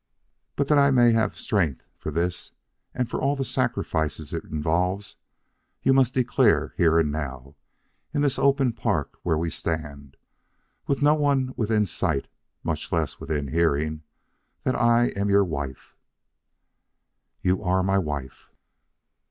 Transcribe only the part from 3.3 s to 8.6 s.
the sacrifices it involves, you must declare here, now, in this